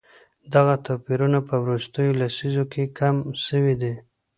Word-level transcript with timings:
دغه 0.53 0.73
توپيرونه 0.85 1.39
په 1.47 1.55
وروستيو 1.63 2.17
لسيزو 2.21 2.63
کي 2.71 2.83
کم 2.97 3.15
سوي 3.47 3.73
دي. 3.81 3.93